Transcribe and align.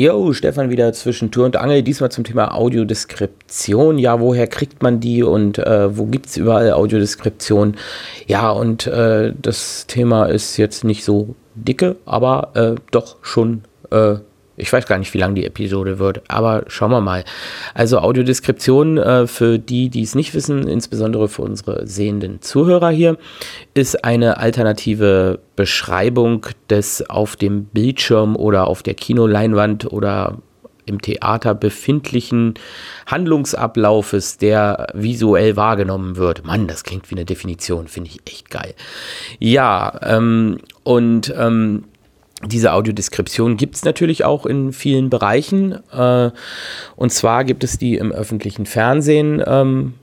Jo, 0.00 0.32
Stefan 0.32 0.70
wieder 0.70 0.94
zwischen 0.94 1.30
Tür 1.30 1.44
und 1.44 1.56
Angel, 1.56 1.82
diesmal 1.82 2.10
zum 2.10 2.24
Thema 2.24 2.54
Audiodeskription. 2.54 3.98
Ja, 3.98 4.18
woher 4.18 4.46
kriegt 4.46 4.82
man 4.82 4.98
die 4.98 5.22
und 5.22 5.58
äh, 5.58 5.94
wo 5.94 6.06
gibt 6.06 6.24
es 6.24 6.38
überall 6.38 6.72
Audiodeskription? 6.72 7.76
Ja, 8.26 8.50
und 8.50 8.86
äh, 8.86 9.34
das 9.36 9.86
Thema 9.88 10.24
ist 10.24 10.56
jetzt 10.56 10.84
nicht 10.84 11.04
so 11.04 11.34
dicke, 11.54 11.96
aber 12.06 12.52
äh, 12.54 12.80
doch 12.90 13.16
schon 13.20 13.64
äh, 13.90 14.14
ich 14.60 14.72
weiß 14.72 14.86
gar 14.86 14.98
nicht, 14.98 15.12
wie 15.14 15.18
lang 15.18 15.34
die 15.34 15.46
Episode 15.46 15.98
wird, 15.98 16.22
aber 16.28 16.64
schauen 16.68 16.90
wir 16.90 17.00
mal. 17.00 17.24
Also 17.74 17.98
Audiodeskription 17.98 18.98
äh, 18.98 19.26
für 19.26 19.58
die, 19.58 19.88
die 19.88 20.02
es 20.02 20.14
nicht 20.14 20.34
wissen, 20.34 20.68
insbesondere 20.68 21.28
für 21.28 21.42
unsere 21.42 21.86
sehenden 21.86 22.42
Zuhörer 22.42 22.90
hier, 22.90 23.16
ist 23.74 24.04
eine 24.04 24.38
alternative 24.38 25.40
Beschreibung 25.56 26.46
des 26.68 27.08
auf 27.08 27.36
dem 27.36 27.64
Bildschirm 27.64 28.36
oder 28.36 28.66
auf 28.66 28.82
der 28.82 28.94
Kinoleinwand 28.94 29.90
oder 29.92 30.38
im 30.86 31.00
Theater 31.00 31.54
befindlichen 31.54 32.54
Handlungsablaufes, 33.06 34.38
der 34.38 34.88
visuell 34.92 35.56
wahrgenommen 35.56 36.16
wird. 36.16 36.44
Mann, 36.44 36.66
das 36.66 36.84
klingt 36.84 37.10
wie 37.10 37.14
eine 37.14 37.24
Definition, 37.24 37.88
finde 37.88 38.10
ich 38.10 38.20
echt 38.30 38.50
geil. 38.50 38.74
Ja, 39.38 39.98
ähm, 40.02 40.58
und 40.82 41.32
ähm, 41.36 41.84
diese 42.46 42.72
Audiodeskription 42.72 43.56
gibt 43.56 43.76
es 43.76 43.84
natürlich 43.84 44.24
auch 44.24 44.46
in 44.46 44.72
vielen 44.72 45.10
Bereichen. 45.10 45.78
Äh, 45.92 46.30
und 46.96 47.12
zwar 47.12 47.44
gibt 47.44 47.64
es 47.64 47.78
die 47.78 47.96
im 47.96 48.12
öffentlichen 48.12 48.66
Fernsehen 48.66 49.42
ähm, 49.46 49.94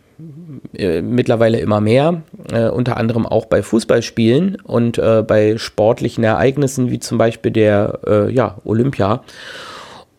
äh, 0.74 1.02
mittlerweile 1.02 1.60
immer 1.60 1.82
mehr, 1.82 2.22
äh, 2.52 2.70
unter 2.70 2.98
anderem 2.98 3.26
auch 3.26 3.46
bei 3.46 3.62
Fußballspielen 3.62 4.58
und 4.62 4.98
äh, 4.98 5.24
bei 5.28 5.58
sportlichen 5.58 6.24
Ereignissen 6.24 6.90
wie 6.90 7.00
zum 7.00 7.18
Beispiel 7.18 7.52
der 7.52 8.00
äh, 8.08 8.32
ja, 8.32 8.58
Olympia. 8.64 9.24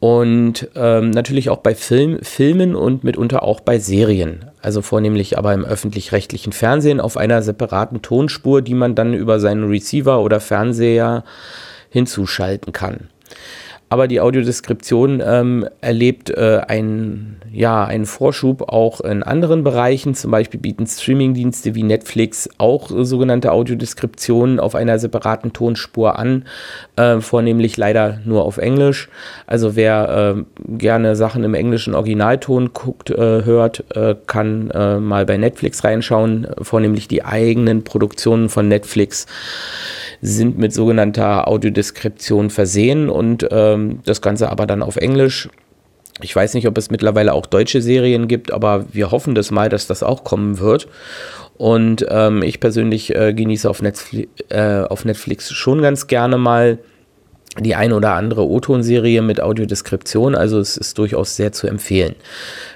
Und 0.00 0.68
ähm, 0.76 1.10
natürlich 1.10 1.50
auch 1.50 1.58
bei 1.58 1.74
Film, 1.74 2.20
Filmen 2.22 2.76
und 2.76 3.02
mitunter 3.02 3.42
auch 3.42 3.58
bei 3.58 3.80
Serien. 3.80 4.44
Also 4.62 4.80
vornehmlich 4.80 5.36
aber 5.36 5.52
im 5.54 5.64
öffentlich-rechtlichen 5.64 6.52
Fernsehen 6.52 7.00
auf 7.00 7.16
einer 7.16 7.42
separaten 7.42 8.00
Tonspur, 8.00 8.62
die 8.62 8.74
man 8.74 8.94
dann 8.94 9.12
über 9.12 9.40
seinen 9.40 9.68
Receiver 9.68 10.20
oder 10.20 10.38
Fernseher 10.38 11.24
hinzuschalten 11.90 12.72
kann. 12.72 13.08
Aber 13.90 14.06
die 14.06 14.20
Audiodeskription 14.20 15.22
ähm, 15.24 15.66
erlebt 15.80 16.28
äh, 16.30 16.60
einen, 16.68 17.40
ja, 17.50 17.84
einen 17.86 18.04
Vorschub 18.04 18.68
auch 18.68 19.00
in 19.00 19.22
anderen 19.22 19.64
Bereichen. 19.64 20.14
Zum 20.14 20.30
Beispiel 20.30 20.60
bieten 20.60 20.86
Streamingdienste 20.86 21.74
wie 21.74 21.82
Netflix 21.82 22.50
auch 22.58 22.90
äh, 22.90 23.06
sogenannte 23.06 23.50
Audiodeskriptionen 23.50 24.60
auf 24.60 24.74
einer 24.74 24.98
separaten 24.98 25.54
Tonspur 25.54 26.18
an, 26.18 26.44
äh, 26.96 27.20
vornehmlich 27.20 27.78
leider 27.78 28.20
nur 28.26 28.44
auf 28.44 28.58
Englisch. 28.58 29.08
Also 29.46 29.74
wer 29.74 30.36
äh, 30.36 30.44
gerne 30.76 31.16
Sachen 31.16 31.42
im 31.42 31.54
englischen 31.54 31.94
Originalton 31.94 32.74
guckt, 32.74 33.08
äh, 33.08 33.16
hört, 33.44 33.84
äh, 33.96 34.14
kann 34.26 34.68
mal 34.68 35.24
bei 35.24 35.36
Netflix 35.36 35.84
reinschauen, 35.84 36.46
vornehmlich 36.60 37.08
die 37.08 37.24
eigenen 37.24 37.84
Produktionen 37.84 38.48
von 38.48 38.68
Netflix 38.68 39.26
sind 40.20 40.58
mit 40.58 40.72
sogenannter 40.72 41.48
Audiodeskription 41.48 42.50
versehen 42.50 43.08
und 43.08 43.48
ähm, 43.78 44.00
das 44.04 44.20
Ganze 44.20 44.50
aber 44.50 44.66
dann 44.66 44.82
auf 44.82 44.96
Englisch. 44.96 45.48
Ich 46.20 46.34
weiß 46.34 46.54
nicht, 46.54 46.66
ob 46.66 46.76
es 46.76 46.90
mittlerweile 46.90 47.32
auch 47.32 47.46
deutsche 47.46 47.80
Serien 47.80 48.26
gibt, 48.26 48.52
aber 48.52 48.86
wir 48.92 49.10
hoffen 49.10 49.34
das 49.34 49.50
mal, 49.50 49.68
dass 49.68 49.86
das 49.86 50.02
auch 50.02 50.24
kommen 50.24 50.58
wird. 50.58 50.88
Und 51.56 52.06
ähm, 52.08 52.42
ich 52.42 52.60
persönlich 52.60 53.14
äh, 53.14 53.32
genieße 53.34 53.68
auf 53.68 53.82
Netflix, 53.82 54.28
äh, 54.48 54.82
auf 54.82 55.04
Netflix 55.04 55.52
schon 55.52 55.82
ganz 55.82 56.06
gerne 56.06 56.38
mal 56.38 56.78
die 57.60 57.74
ein 57.74 57.92
oder 57.92 58.14
andere 58.14 58.46
O-Ton-Serie 58.46 59.22
mit 59.22 59.40
Audiodeskription, 59.40 60.34
also 60.34 60.58
es 60.58 60.76
ist 60.76 60.98
durchaus 60.98 61.36
sehr 61.36 61.52
zu 61.52 61.66
empfehlen. 61.66 62.14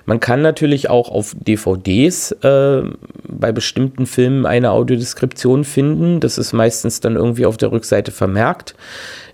Man 0.05 0.21
kann 0.21 0.43
natürlich 0.43 0.91
auch 0.91 1.11
auf 1.11 1.35
DVDs 1.39 2.33
äh, 2.43 2.83
bei 3.29 3.53
bestimmten 3.53 4.07
Filmen 4.07 4.47
eine 4.47 4.73
Audiodeskription 4.73 5.65
finden. 5.65 6.21
Das 6.21 6.39
ist 6.39 6.53
meistens 6.53 7.01
dann 7.01 7.17
irgendwie 7.17 7.47
auf 7.47 7.57
der 7.57 7.73
Rückseite 7.73 8.11
vermerkt. 8.11 8.75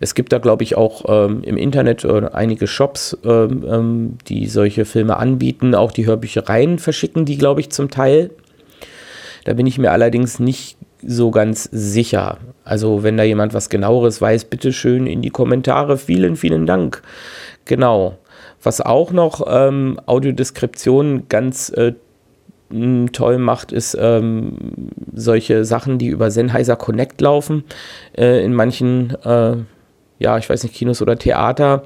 Es 0.00 0.14
gibt 0.14 0.32
da, 0.32 0.38
glaube 0.38 0.62
ich, 0.62 0.76
auch 0.76 1.04
ähm, 1.08 1.42
im 1.42 1.56
Internet 1.56 2.04
äh, 2.04 2.28
einige 2.32 2.66
Shops, 2.66 3.16
ähm, 3.24 3.64
ähm, 3.68 4.18
die 4.28 4.46
solche 4.46 4.84
Filme 4.84 5.16
anbieten. 5.16 5.74
Auch 5.74 5.92
die 5.92 6.06
Hörbüchereien 6.06 6.78
verschicken 6.78 7.24
die, 7.24 7.38
glaube 7.38 7.60
ich, 7.60 7.70
zum 7.70 7.90
Teil. 7.90 8.30
Da 9.44 9.54
bin 9.54 9.66
ich 9.66 9.78
mir 9.78 9.92
allerdings 9.92 10.38
nicht 10.40 10.77
so 11.02 11.30
ganz 11.30 11.68
sicher. 11.72 12.38
Also 12.64 13.02
wenn 13.02 13.16
da 13.16 13.22
jemand 13.22 13.54
was 13.54 13.68
genaueres 13.68 14.20
weiß, 14.20 14.46
bitte 14.46 14.72
schön 14.72 15.06
in 15.06 15.22
die 15.22 15.30
Kommentare. 15.30 15.98
Vielen, 15.98 16.36
vielen 16.36 16.66
Dank. 16.66 17.02
Genau. 17.64 18.18
Was 18.62 18.80
auch 18.80 19.12
noch 19.12 19.46
ähm, 19.48 20.00
Audiodeskription 20.06 21.28
ganz 21.28 21.70
äh, 21.70 21.92
toll 23.12 23.38
macht, 23.38 23.72
ist 23.72 23.96
ähm, 23.98 24.56
solche 25.14 25.64
Sachen, 25.64 25.98
die 25.98 26.08
über 26.08 26.30
Sennheiser 26.30 26.76
Connect 26.76 27.20
laufen. 27.20 27.64
Äh, 28.16 28.44
in 28.44 28.54
manchen, 28.54 29.16
äh, 29.24 29.56
ja, 30.18 30.38
ich 30.38 30.50
weiß 30.50 30.64
nicht, 30.64 30.74
Kinos 30.74 31.00
oder 31.00 31.16
Theater 31.16 31.84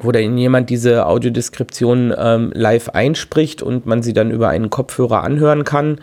wo 0.00 0.12
dann 0.12 0.36
jemand 0.36 0.70
diese 0.70 1.06
Audiodeskription 1.06 2.12
ähm, 2.16 2.52
live 2.54 2.90
einspricht 2.90 3.62
und 3.62 3.86
man 3.86 4.02
sie 4.02 4.12
dann 4.12 4.30
über 4.30 4.48
einen 4.48 4.70
Kopfhörer 4.70 5.22
anhören 5.22 5.64
kann. 5.64 6.00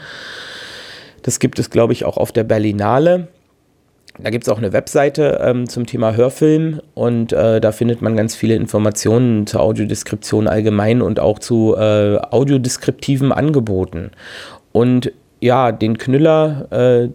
Das 1.22 1.40
gibt 1.40 1.60
es, 1.60 1.70
glaube 1.70 1.94
ich, 1.94 2.06
auch 2.06 2.18
auf 2.18 2.32
der 2.32 2.44
Berlinale. 2.44 3.28
Da 4.20 4.30
gibt 4.30 4.44
es 4.44 4.50
auch 4.50 4.58
eine 4.58 4.74
Webseite 4.74 5.40
ähm, 5.42 5.70
zum 5.70 5.86
Thema 5.86 6.16
Hörfilm 6.16 6.82
und 6.94 7.32
äh, 7.32 7.62
da 7.62 7.72
findet 7.72 8.02
man 8.02 8.18
ganz 8.18 8.36
viele 8.36 8.56
Informationen 8.56 9.48
zur 9.48 9.62
Audiodeskription 9.62 10.48
allgemein 10.48 11.02
und 11.02 11.20
auch 11.20 11.40
zu 11.40 11.76
äh, 11.78 12.18
audiodeskriptiven 12.18 13.32
Angeboten. 13.32 14.12
Und 14.74 15.12
ja, 15.40 15.72
den 15.72 15.98
Knüller, 15.98 16.68
äh, 16.72 17.10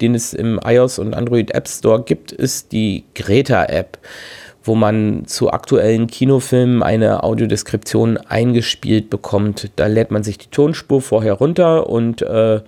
den 0.00 0.14
es 0.14 0.34
im 0.34 0.60
iOS 0.62 0.98
und 0.98 1.14
Android 1.14 1.54
App 1.54 1.68
Store 1.68 2.02
gibt, 2.02 2.32
ist 2.32 2.72
die 2.72 3.04
Greta-App, 3.14 3.98
wo 4.62 4.74
man 4.74 5.24
zu 5.26 5.50
aktuellen 5.50 6.06
Kinofilmen 6.06 6.82
eine 6.82 7.24
Audiodeskription 7.24 8.18
eingespielt 8.18 9.10
bekommt. 9.10 9.70
Da 9.76 9.86
lädt 9.86 10.10
man 10.10 10.22
sich 10.22 10.38
die 10.38 10.50
Tonspur 10.50 11.00
vorher 11.00 11.34
runter 11.34 11.88
und 11.88 12.22
äh, 12.22 12.60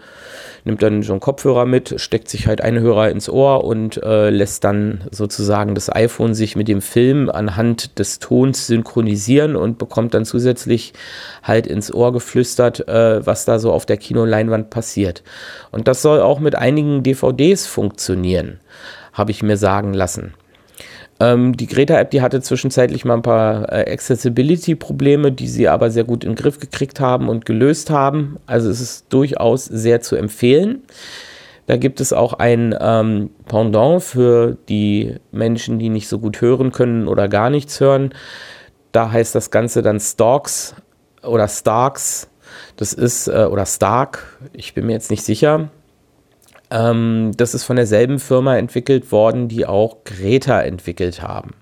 nimmt 0.65 0.83
dann 0.83 1.03
so 1.03 1.13
einen 1.13 1.21
Kopfhörer 1.21 1.67
mit, 1.67 2.01
steckt 2.01 2.29
sich 2.29 2.47
halt 2.47 2.61
einen 2.61 2.81
Hörer 2.81 3.11
ins 3.11 3.29
Ohr 3.29 3.65
und 3.65 4.03
äh, 4.03 4.31
lässt 4.31 4.65
dann 4.65 5.05
sozusagen 5.11 5.75
das 5.75 5.95
iPhone 5.95 6.35
sich 6.35 6.57
mit 6.57 6.69
dem 6.69 6.81
Film 6.81 7.31
anhand 7.31 7.99
des 7.99 8.19
Tons 8.19 8.67
synchronisieren 8.67 9.57
und 9.57 9.79
bekommt 9.79 10.15
dann 10.15 10.25
zusätzlich 10.25 10.95
halt 11.43 11.67
ins 11.67 11.93
Ohr 11.93 12.13
geflüstert, 12.13 12.89
äh, 12.89 13.25
was 13.27 13.45
da 13.45 13.59
so 13.59 13.73
auf 13.73 13.87
der 13.87 13.99
Kinoleinwand 13.99 14.71
passiert. 14.71 15.23
Und 15.71 15.89
das 15.89 16.03
soll 16.03 16.21
auch 16.21 16.41
mit 16.41 16.55
einigen 16.55 17.03
DVDs 17.03 17.67
funktionieren, 17.67 18.61
habe 19.13 19.31
ich 19.31 19.43
mir 19.43 19.57
sagen 19.57 19.93
lassen. 19.93 20.35
Ähm, 21.21 21.57
die 21.57 21.67
Greta-App, 21.67 22.11
die 22.11 22.23
hatte 22.23 22.41
zwischenzeitlich 22.41 23.05
mal 23.05 23.15
ein 23.15 23.23
paar 23.23 23.73
äh, 23.73 23.93
Accessibility-Probleme, 23.93 25.31
die 25.31 25.49
sie 25.49 25.69
aber 25.69 25.91
sehr 25.91 26.05
gut 26.05 26.25
in 26.25 26.31
den 26.31 26.37
Griff 26.37 26.59
gekriegt 26.59 27.01
haben 27.01 27.29
und 27.29 27.47
gelöst 27.47 27.91
haben. 27.91 28.39
Also 28.47 28.69
es 28.69 28.81
ist 28.81 29.13
durchaus 29.13 29.65
sehr 29.65 30.01
zu 30.01 30.17
empfehlen. 30.17 30.83
Da 31.67 31.77
gibt 31.77 32.01
es 32.01 32.13
auch 32.13 32.35
ein 32.35 32.77
ähm, 32.79 33.31
Pendant 33.47 34.03
für 34.03 34.57
die 34.69 35.17
Menschen, 35.33 35.79
die 35.79 35.89
nicht 35.89 36.09
so 36.09 36.19
gut 36.19 36.41
hören 36.41 36.73
können 36.73 37.09
oder 37.09 37.29
gar 37.29 37.49
nichts 37.49 37.81
hören. 37.81 38.13
Da 38.93 39.11
heißt 39.11 39.35
das 39.35 39.51
Ganze 39.51 39.83
dann 39.83 40.01
Stalks 40.01 40.75
oder 41.23 41.49
Starks. 41.49 42.29
Das 42.77 42.93
ist, 42.93 43.29
äh, 43.29 43.49
oder 43.51 43.67
Stark, 43.67 44.39
ich 44.53 44.75
bin 44.75 44.87
mir 44.87 44.93
jetzt 44.93 45.11
nicht 45.11 45.23
sicher. 45.23 45.71
Ähm, 46.71 47.33
das 47.37 47.55
ist 47.55 47.65
von 47.65 47.77
derselben 47.77 48.19
Firma 48.19 48.57
entwickelt 48.57 49.13
worden, 49.13 49.49
die 49.49 49.67
auch 49.67 50.05
Greta 50.05 50.61
entwickelt 50.63 51.23
haben. 51.23 51.53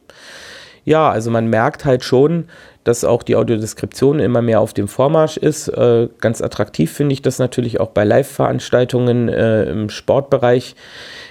Ja, 0.84 1.10
also 1.10 1.30
man 1.30 1.46
merkt 1.46 1.84
halt 1.84 2.02
schon, 2.02 2.48
dass 2.84 3.04
auch 3.04 3.22
die 3.22 3.36
Audiodeskription 3.36 4.18
immer 4.18 4.42
mehr 4.42 4.60
auf 4.60 4.72
dem 4.72 4.88
Vormarsch 4.88 5.36
ist. 5.36 5.68
Äh, 5.68 6.08
ganz 6.20 6.40
attraktiv 6.42 6.90
finde 6.90 7.12
ich 7.12 7.22
das 7.22 7.38
natürlich 7.38 7.78
auch 7.78 7.90
bei 7.90 8.04
Live-Veranstaltungen 8.04 9.28
äh, 9.28 9.64
im 9.64 9.88
Sportbereich. 9.88 10.74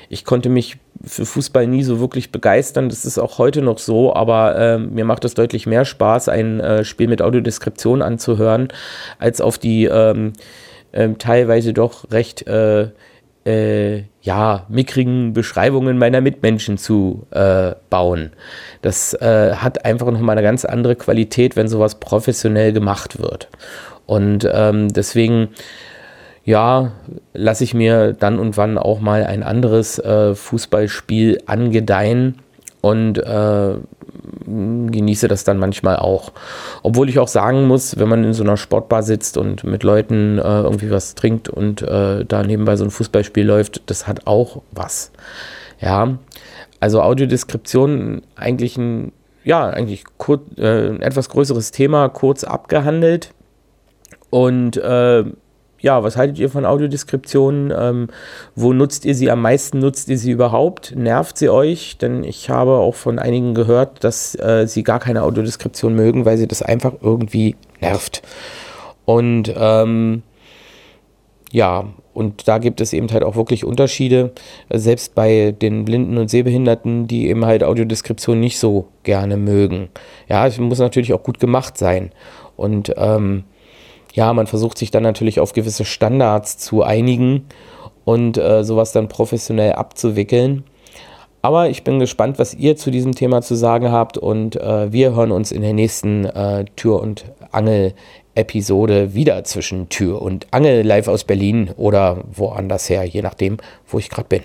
Ich 0.08 0.24
konnte 0.24 0.50
mich 0.50 0.78
für 1.04 1.26
Fußball 1.26 1.68
nie 1.68 1.84
so 1.84 2.00
wirklich 2.00 2.32
begeistern. 2.32 2.88
Das 2.88 3.06
ist 3.06 3.18
auch 3.18 3.38
heute 3.38 3.62
noch 3.62 3.80
so, 3.80 4.14
aber 4.14 4.56
äh, 4.56 4.78
mir 4.78 5.04
macht 5.04 5.26
es 5.26 5.34
deutlich 5.34 5.66
mehr 5.66 5.84
Spaß, 5.84 6.30
ein 6.30 6.60
äh, 6.60 6.86
Spiel 6.86 7.08
mit 7.08 7.22
Audiodeskription 7.22 8.02
anzuhören, 8.02 8.70
als 9.20 9.42
auf 9.42 9.58
die 9.58 9.86
ähm, 9.86 10.34
ähm, 10.94 11.18
teilweise 11.18 11.74
doch 11.74 12.10
recht 12.12 12.46
äh, 13.46 14.04
ja, 14.22 14.66
mickrigen 14.70 15.34
Beschreibungen 15.34 15.98
meiner 15.98 16.22
Mitmenschen 16.22 16.78
zu 16.78 17.26
äh, 17.32 17.72
bauen. 17.90 18.32
Das 18.82 19.14
äh, 19.16 19.54
hat 19.56 19.86
einfach 19.86 20.12
nochmal 20.12 20.38
eine 20.38 20.46
ganz 20.46 20.66
andere 20.66 20.96
Qualität, 20.96 21.56
wenn 21.56 21.68
sowas 21.68 21.96
professionell 21.96 22.72
gemacht 22.74 23.20
wird. 23.20 23.48
Und 24.06 24.48
ähm, 24.52 24.94
deswegen, 24.94 25.50
ja, 26.44 26.92
lasse 27.34 27.64
ich 27.64 27.74
mir 27.74 28.14
dann 28.14 28.40
und 28.40 28.58
wann 28.58 28.78
auch 28.78 29.00
mal 29.00 29.24
ein 29.26 29.44
anderes 29.44 29.98
äh, 30.00 30.36
Fußballspiel 30.36 31.40
angedeihen 31.46 32.40
und 32.82 33.18
äh, 33.18 33.76
genieße 34.92 35.28
das 35.28 35.44
dann 35.44 35.58
manchmal 35.58 35.98
auch. 35.98 36.32
Obwohl 36.84 37.10
ich 37.10 37.20
auch 37.20 37.28
sagen 37.28 37.68
muss, 37.68 37.98
wenn 37.98 38.10
man 38.10 38.24
in 38.24 38.34
so 38.34 38.44
einer 38.44 38.58
Sportbar 38.58 39.04
sitzt 39.04 39.38
und 39.38 39.64
mit 39.64 39.84
Leuten 39.84 40.38
äh, 40.38 40.42
irgendwie 40.42 40.92
was 40.92 41.16
trinkt 41.16 41.50
und 41.50 41.82
äh, 41.82 42.26
da 42.26 42.44
nebenbei 42.44 42.76
so 42.76 42.84
ein 42.84 42.92
Fußballspiel 42.92 43.46
läuft, 43.46 43.84
das 43.88 44.08
hat 44.08 44.28
auch 44.28 44.62
was. 44.72 45.12
Ja, 45.80 46.18
also 46.80 47.02
Audiodeskription 47.02 48.24
eigentlich 48.36 48.78
ein, 48.78 49.12
ja, 49.44 49.70
eigentlich 49.70 50.04
kur 50.18 50.42
äh, 50.58 50.90
ein 50.90 51.02
etwas 51.02 51.30
größeres 51.30 51.72
Thema, 51.72 52.10
kurz 52.10 52.44
abgehandelt. 52.44 53.34
Und 54.30 54.78
äh, 54.78 55.26
ja, 55.82 56.04
was 56.04 56.16
haltet 56.16 56.40
ihr 56.40 56.50
von 56.50 56.66
Audiodeskriptionen? 56.66 57.74
Ähm, 57.76 58.08
wo 58.56 58.72
nutzt 58.72 59.04
ihr 59.06 59.16
sie 59.16 59.32
am 59.32 59.42
meisten? 59.42 59.80
Nutzt 59.80 60.10
ihr 60.10 60.18
sie 60.18 60.32
überhaupt? 60.32 60.94
Nervt 60.96 61.38
sie 61.38 61.50
euch? 61.50 61.98
Denn 61.98 62.24
ich 62.24 62.50
habe 62.50 62.74
auch 62.74 62.96
von 62.96 63.20
einigen 63.20 63.56
gehört, 63.56 64.04
dass 64.04 64.36
äh, 64.36 64.68
sie 64.68 64.84
gar 64.84 65.00
keine 65.00 65.24
Audiodeskription 65.24 65.96
mögen, 65.96 66.26
weil 66.26 66.38
sie 66.38 66.48
das 66.48 66.62
einfach 66.62 66.94
irgendwie 67.02 67.56
nervt. 67.82 68.22
Und 69.06 69.54
ähm, 69.58 70.22
ja, 71.52 71.86
und 72.14 72.48
da 72.48 72.60
gibt 72.60 72.80
es 72.80 72.94
eben 72.94 73.12
halt 73.12 73.24
auch 73.24 73.36
wirklich 73.36 73.66
Unterschiede, 73.66 74.32
selbst 74.70 75.16
bei 75.16 75.52
den 75.52 75.86
Blinden 75.86 76.18
und 76.18 76.30
Sehbehinderten, 76.30 77.08
die 77.08 77.28
eben 77.28 77.46
halt 77.46 77.64
Audiodeskription 77.64 78.40
nicht 78.40 78.60
so 78.60 78.88
gerne 79.04 79.38
mögen. 79.38 79.90
Ja, 80.30 80.46
es 80.46 80.58
muss 80.60 80.80
natürlich 80.80 81.14
auch 81.14 81.24
gut 81.24 81.40
gemacht 81.40 81.78
sein. 81.78 82.12
Und 82.56 82.94
ähm, 82.98 83.46
ja, 84.14 84.34
man 84.34 84.48
versucht 84.48 84.78
sich 84.78 84.92
dann 84.92 85.04
natürlich 85.04 85.40
auf 85.40 85.54
gewisse 85.54 85.86
Standards 85.86 86.58
zu 86.58 86.84
einigen 86.84 87.46
und 88.06 88.38
äh, 88.38 88.64
sowas 88.64 88.92
dann 88.92 89.08
professionell 89.08 89.74
abzuwickeln. 89.74 90.64
Aber 91.42 91.70
ich 91.70 91.84
bin 91.84 92.00
gespannt, 92.00 92.38
was 92.38 92.54
ihr 92.54 92.76
zu 92.76 92.92
diesem 92.92 93.16
Thema 93.16 93.42
zu 93.42 93.56
sagen 93.56 93.92
habt 93.92 94.18
und 94.18 94.56
äh, 94.58 94.92
wir 94.92 95.16
hören 95.16 95.32
uns 95.32 95.52
in 95.52 95.64
der 95.64 95.74
nächsten 95.74 96.26
äh, 96.26 96.66
Tür- 96.76 97.02
und 97.02 97.26
Angel-Episode 97.52 99.16
wieder 99.16 99.44
zwischen 99.44 99.90
Tür 99.90 100.22
und 100.22 100.46
Angel 100.52 100.84
live 100.86 101.08
aus 101.08 101.24
Berlin 101.24 101.72
oder 101.78 102.24
woanders 102.32 102.90
her, 102.90 103.04
je 103.06 103.24
nachdem, 103.24 103.58
wo 103.88 103.98
ich 103.98 104.10
gerade 104.10 104.28
bin. 104.28 104.44